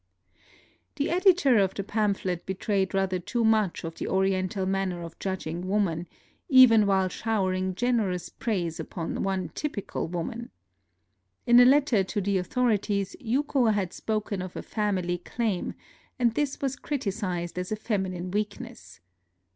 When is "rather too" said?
2.95-3.43